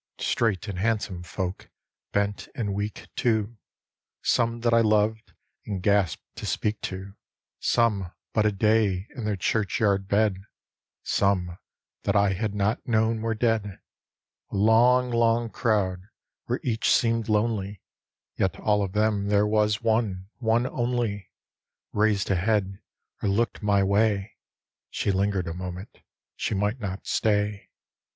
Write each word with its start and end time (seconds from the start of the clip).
Straight 0.17 0.67
and 0.67 0.79
handsome 0.79 1.21
folk, 1.21 1.69
bent 2.11 2.47
and 2.55 2.73
weak, 2.73 3.09
too; 3.15 3.57
Some 4.23 4.61
that 4.61 4.73
I 4.73 4.81
loved, 4.81 5.33
and 5.67 5.79
gasp'd 5.79 6.23
to 6.37 6.47
speak 6.47 6.81
to; 6.89 7.13
Some 7.59 8.11
but 8.33 8.43
a 8.43 8.51
day 8.51 9.05
in 9.15 9.25
theii 9.25 9.39
churchyard 9.39 10.07
bed; 10.07 10.41
Some 11.03 11.59
that 12.01 12.15
I 12.15 12.33
had 12.33 12.55
not 12.55 12.83
known 12.87 13.21
were 13.21 13.35
dead. 13.35 13.79
A 14.49 14.55
long 14.57 15.11
long 15.11 15.51
crowd— 15.51 16.01
where 16.45 16.59
each 16.63 16.89
seem'd 16.89 17.29
lonely, 17.29 17.83
Yet 18.35 18.55
of 18.59 18.93
them 18.93 19.23
all 19.25 19.29
there 19.29 19.45
was 19.45 19.83
one, 19.83 20.29
one 20.39 20.65
only. 20.65 21.29
Raised 21.93 22.31
a 22.31 22.35
head 22.37 22.79
or 23.21 23.29
looked 23.29 23.61
my 23.61 23.83
way; 23.83 24.33
She 24.89 25.11
linger'd 25.11 25.47
a 25.47 25.53
moment— 25.53 25.99
she 26.35 26.55
might 26.55 26.79
not 26.79 27.05
stay. 27.05 27.69